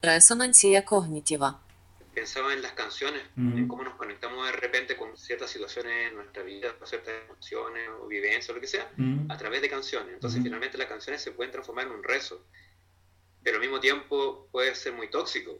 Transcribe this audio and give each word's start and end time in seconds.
Resonancia 0.00 0.84
cognitiva. 0.84 1.60
Pensaba 2.14 2.52
en 2.52 2.62
las 2.62 2.72
canciones, 2.72 3.20
en 3.36 3.66
cómo 3.66 3.82
nos 3.82 3.94
conectamos 3.94 4.46
de 4.46 4.52
repente 4.52 4.96
con 4.96 5.16
ciertas 5.16 5.50
situaciones 5.50 6.08
en 6.08 6.14
nuestra 6.14 6.44
vida, 6.44 6.72
con 6.78 6.86
ciertas 6.86 7.14
emociones 7.24 7.88
o 8.00 8.06
vivencias 8.06 8.48
o 8.50 8.52
lo 8.54 8.60
que 8.60 8.68
sea, 8.68 8.88
a 9.28 9.36
través 9.36 9.60
de 9.60 9.68
canciones. 9.68 10.14
Entonces, 10.14 10.40
finalmente, 10.40 10.78
las 10.78 10.86
canciones 10.86 11.20
se 11.20 11.32
pueden 11.32 11.50
transformar 11.50 11.86
en 11.86 11.92
un 11.92 12.04
rezo, 12.04 12.44
pero 13.42 13.56
al 13.56 13.60
mismo 13.60 13.80
tiempo 13.80 14.48
puede 14.52 14.74
ser 14.76 14.92
muy 14.92 15.10
tóxico, 15.10 15.58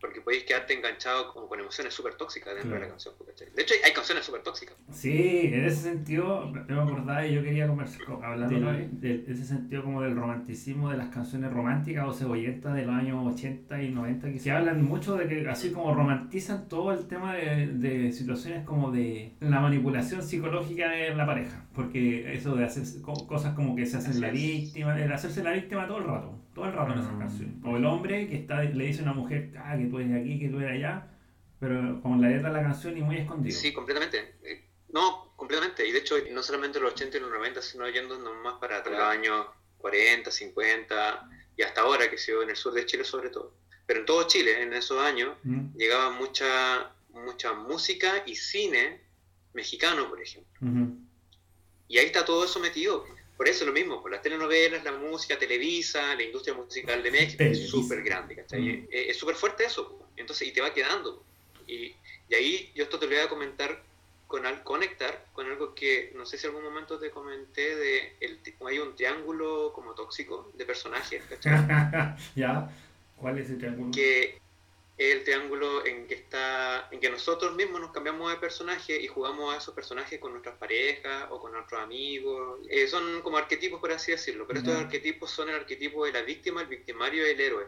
porque 0.00 0.20
podéis 0.20 0.44
quedarte 0.44 0.74
enganchado 0.74 1.32
con, 1.32 1.48
con 1.48 1.58
emociones 1.58 1.94
súper 1.94 2.14
tóxicas 2.14 2.54
dentro 2.54 2.74
de 2.74 2.80
la 2.80 2.88
canción. 2.88 3.14
¿Cachai? 3.32 3.48
De 3.54 3.62
hecho, 3.62 3.74
hay- 3.84 3.92
canciones 3.92 4.24
súper 4.24 4.42
tóxicas. 4.42 4.74
Sí, 4.90 5.42
en 5.52 5.64
ese 5.64 5.76
sentido, 5.76 6.50
me 6.50 6.60
acordaba 6.80 7.24
y 7.26 7.34
yo 7.34 7.42
quería 7.42 7.68
conversar, 7.68 8.04
co- 8.04 8.20
hablando 8.24 8.72
de, 8.72 8.88
de 8.88 9.24
ese 9.32 9.44
sentido 9.44 9.84
como 9.84 10.02
del 10.02 10.16
romanticismo 10.16 10.90
de 10.90 10.96
las 10.96 11.08
canciones 11.10 11.52
románticas 11.52 12.04
o 12.08 12.12
cebolletas 12.12 12.74
de 12.74 12.84
los 12.86 12.94
años 12.94 13.34
80 13.34 13.82
y 13.82 13.90
90, 13.90 14.32
que 14.32 14.38
se 14.40 14.50
hablan 14.50 14.82
mucho 14.84 15.16
de 15.16 15.28
que 15.28 15.48
así 15.48 15.70
como 15.70 15.94
romantizan 15.94 16.68
todo 16.68 16.92
el 16.92 17.06
tema 17.06 17.34
de, 17.34 17.66
de 17.68 18.12
situaciones 18.12 18.64
como 18.64 18.90
de 18.90 19.34
la 19.40 19.60
manipulación 19.60 20.22
psicológica 20.22 20.88
de 20.90 21.14
la 21.14 21.26
pareja, 21.26 21.64
porque 21.74 22.32
eso 22.34 22.56
de 22.56 22.64
hacer 22.64 22.82
co- 23.02 23.26
cosas 23.28 23.54
como 23.54 23.76
que 23.76 23.86
se 23.86 23.98
hacen 23.98 24.12
Así 24.12 24.20
la 24.20 24.28
es. 24.28 24.32
víctima, 24.34 25.00
el 25.00 25.12
hacerse 25.12 25.42
la 25.44 25.52
víctima 25.52 25.86
todo 25.86 25.98
el 25.98 26.04
rato, 26.04 26.34
todo 26.54 26.64
el 26.66 26.72
rato 26.72 26.92
en 26.94 26.98
esas 26.98 27.12
Mm. 27.14 27.18
canciones. 27.18 27.54
O 27.64 27.76
el 27.76 27.84
hombre 27.84 28.26
que 28.26 28.36
está 28.36 28.62
le 28.64 28.86
dice 28.86 29.00
a 29.00 29.04
una 29.04 29.12
mujer, 29.14 29.52
ah, 29.62 29.76
que 29.78 29.84
tú 29.86 29.98
eres 30.00 30.20
aquí, 30.20 30.38
que 30.40 30.48
tú 30.48 30.58
eres 30.58 30.72
allá, 30.72 31.06
pero 31.62 32.02
con 32.02 32.20
la 32.20 32.28
letra 32.28 32.48
de 32.48 32.56
la 32.56 32.62
canción 32.62 32.98
y 32.98 33.02
muy 33.02 33.18
escondido. 33.18 33.56
Sí, 33.56 33.72
completamente. 33.72 34.34
Eh, 34.42 34.64
No, 34.88 35.32
completamente. 35.36 35.86
Y 35.86 35.92
de 35.92 36.00
hecho, 36.00 36.16
no 36.32 36.42
solamente 36.42 36.78
los 36.80 36.92
80 36.92 37.16
y 37.16 37.20
los 37.20 37.30
90, 37.30 37.62
sino 37.62 37.88
yendo 37.88 38.18
más 38.44 38.58
para 38.60 38.78
atrás, 38.78 38.98
los 38.98 39.08
años 39.08 39.46
40, 39.78 40.30
50 40.30 41.30
y 41.56 41.62
hasta 41.62 41.80
ahora, 41.82 42.10
que 42.10 42.18
se 42.18 42.32
en 42.32 42.50
el 42.50 42.56
sur 42.56 42.74
de 42.74 42.84
Chile 42.84 43.04
sobre 43.04 43.30
todo. 43.30 43.54
Pero 43.86 44.00
en 44.00 44.06
todo 44.06 44.26
Chile, 44.26 44.60
en 44.60 44.72
esos 44.74 45.00
años, 45.00 45.36
Mm, 45.44 45.76
llegaba 45.78 46.10
mucha, 46.10 46.92
mucha 47.10 47.52
música 47.54 48.22
y 48.26 48.34
cine 48.34 49.00
mexicano, 49.54 50.08
por 50.10 50.20
ejemplo. 50.20 50.50
Y 51.88 51.98
ahí 51.98 52.06
está 52.06 52.24
todo 52.24 52.44
eso 52.44 52.58
metido. 52.60 53.04
Por 53.36 53.48
eso 53.48 53.64
lo 53.64 53.72
mismo, 53.72 54.02
por 54.02 54.10
las 54.10 54.20
telenovelas, 54.22 54.84
la 54.84 54.92
música, 54.92 55.38
Televisa, 55.38 56.14
la 56.14 56.22
industria 56.22 56.54
musical 56.54 57.02
de 57.02 57.10
México, 57.10 57.38
Televisa. 57.38 57.62
es 57.64 57.70
súper 57.70 58.02
grande, 58.02 58.36
¿cachai? 58.36 58.60
Mm. 58.60 58.88
Es- 58.90 59.08
Es 59.10 59.16
súper 59.16 59.36
fuerte 59.36 59.64
eso. 59.64 60.06
Entonces, 60.16 60.48
y 60.48 60.52
te 60.52 60.60
va 60.60 60.72
quedando. 60.74 61.24
Y, 61.66 61.94
y 62.28 62.34
ahí 62.34 62.72
yo 62.74 62.84
esto 62.84 62.98
te 62.98 63.06
lo 63.06 63.12
voy 63.12 63.20
a 63.24 63.28
comentar, 63.28 63.82
con 64.26 64.46
al, 64.46 64.62
conectar 64.62 65.26
con 65.34 65.46
algo 65.46 65.74
que 65.74 66.10
no 66.16 66.24
sé 66.24 66.38
si 66.38 66.46
en 66.46 66.54
algún 66.54 66.64
momento 66.64 66.98
te 66.98 67.10
comenté 67.10 67.76
de, 67.76 68.16
el, 68.20 68.40
hay 68.66 68.78
un 68.78 68.96
triángulo 68.96 69.72
como 69.74 69.94
tóxico 69.94 70.50
de 70.54 70.64
personajes, 70.64 71.22
¿cachai? 71.28 71.52
ya, 72.34 72.70
¿cuál 73.18 73.38
es 73.38 73.50
el 73.50 73.58
triángulo? 73.58 73.90
que 73.92 74.40
es 74.96 75.14
el 75.16 75.24
triángulo 75.24 75.84
en 75.84 76.06
que 76.06 76.14
está 76.14 76.88
en 76.90 77.00
que 77.00 77.10
nosotros 77.10 77.54
mismos 77.54 77.80
nos 77.80 77.92
cambiamos 77.92 78.30
de 78.30 78.38
personaje 78.38 79.00
y 79.00 79.06
jugamos 79.06 79.52
a 79.54 79.58
esos 79.58 79.74
personajes 79.74 80.18
con 80.20 80.32
nuestras 80.32 80.56
parejas 80.56 81.26
o 81.30 81.38
con 81.40 81.52
nuestros 81.52 81.80
amigos 81.82 82.60
Eh, 82.70 82.86
son 82.86 83.20
como 83.22 83.36
arquetipos 83.36 83.80
por 83.80 83.90
así 83.92 84.12
decirlo 84.12 84.46
pero 84.46 84.60
estos 84.60 84.76
arquetipos 84.76 85.30
son 85.30 85.48
el 85.50 85.56
arquetipo 85.56 86.04
de 86.06 86.12
la 86.12 86.22
víctima 86.22 86.62
el 86.62 86.68
victimario 86.68 87.26
y 87.26 87.30
el 87.30 87.40
héroe 87.40 87.66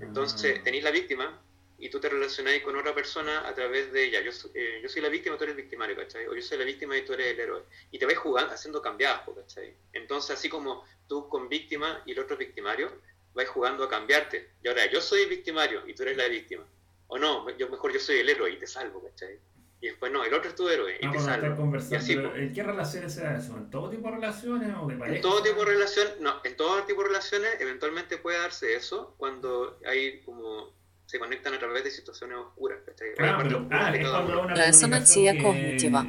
entonces 0.00 0.58
Ah. 0.58 0.62
tenéis 0.64 0.84
la 0.84 0.90
víctima 0.90 1.40
y 1.78 1.88
tú 1.90 2.00
te 2.00 2.08
relacionáis 2.08 2.62
con 2.62 2.76
otra 2.76 2.94
persona 2.94 3.46
a 3.46 3.54
través 3.54 3.92
de 3.92 4.04
ella 4.04 4.20
yo, 4.20 4.30
eh, 4.54 4.80
yo 4.82 4.88
soy 4.88 5.02
la 5.02 5.08
víctima 5.08 5.36
tú 5.36 5.44
eres 5.44 5.56
el 5.56 5.62
victimario 5.62 5.96
¿cachai? 5.96 6.26
o 6.26 6.34
yo 6.34 6.42
soy 6.42 6.58
la 6.58 6.64
víctima 6.64 6.96
y 6.96 7.04
tú 7.04 7.12
eres 7.14 7.28
el 7.28 7.40
héroe 7.40 7.62
y 7.90 7.98
te 7.98 8.06
vais 8.06 8.18
jugando 8.18 8.52
haciendo 8.52 8.80
cambiadas 8.80 9.22
¿cachai? 9.34 9.74
entonces 9.92 10.36
así 10.38 10.48
como 10.48 10.84
tú 11.08 11.28
con 11.28 11.48
víctima 11.48 12.02
y 12.06 12.12
el 12.12 12.20
otro 12.20 12.36
victimario 12.36 12.92
vais 13.34 13.48
jugando 13.48 13.84
a 13.84 13.88
cambiarte. 13.88 14.50
Y 14.62 14.68
ahora 14.68 14.90
yo 14.90 15.00
soy 15.00 15.22
el 15.22 15.28
victimario 15.28 15.86
y 15.86 15.94
tú 15.94 16.04
eres 16.04 16.16
la 16.16 16.28
víctima. 16.28 16.64
O 17.08 17.18
no, 17.18 17.50
yo 17.56 17.68
mejor 17.68 17.92
yo 17.92 18.00
soy 18.00 18.18
el 18.18 18.28
héroe 18.28 18.50
y 18.50 18.56
te 18.56 18.66
salvo, 18.66 19.02
¿cachai? 19.02 19.38
Y 19.80 19.88
después 19.88 20.10
no, 20.10 20.24
el 20.24 20.32
otro 20.32 20.48
es 20.48 20.56
tu 20.56 20.66
héroe 20.68 20.96
y 20.98 21.04
Ah, 21.04 21.12
te 21.12 21.18
salvo. 21.18 21.76
Y 21.90 21.94
así. 21.94 22.12
¿en 22.14 22.52
qué 22.54 22.62
relaciones 22.62 23.12
se 23.12 23.22
da 23.22 23.36
eso? 23.36 23.54
¿En 23.56 23.70
todo 23.70 23.90
tipo 23.90 24.08
de 24.08 24.14
relaciones 24.14 24.74
o 24.80 24.86
de 24.86 24.96
pareja? 24.96 25.16
En 25.16 25.22
todo 25.22 25.42
tipo 25.42 25.60
de 25.60 25.66
relación, 25.66 26.08
no, 26.20 26.40
en 26.42 26.56
todo 26.56 26.84
tipo 26.84 27.02
de 27.02 27.08
relaciones 27.08 27.60
eventualmente 27.60 28.16
puede 28.16 28.38
darse 28.38 28.74
eso 28.74 29.14
cuando 29.18 29.78
hay 29.84 30.22
como 30.22 30.72
se 31.06 31.18
conectan 31.18 31.54
a 31.54 31.58
través 31.58 31.84
de 31.84 31.90
situaciones 31.90 32.38
oscuras, 32.38 32.78
¿cachai? 32.84 33.08
Ah, 33.18 33.22
La 33.22 33.36
parte 33.36 33.48
pero, 33.48 33.58
oscura 33.60 33.86
ah, 33.86 33.92
de 33.92 33.98
es 34.00 34.08
una 34.08 34.54
Resonancia 34.54 35.32
que 35.32 35.42
cognitiva. 35.42 36.06